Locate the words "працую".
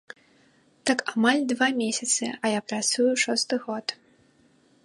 2.73-3.09